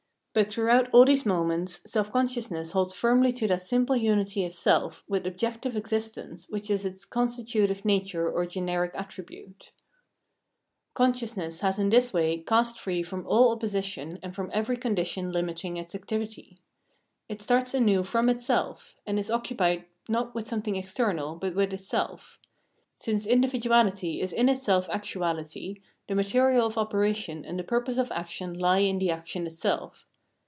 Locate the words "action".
28.13-28.55, 29.11-29.45